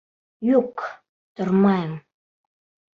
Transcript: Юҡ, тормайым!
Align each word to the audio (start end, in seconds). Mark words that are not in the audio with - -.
Юҡ, 0.47 0.87
тормайым! 1.43 1.95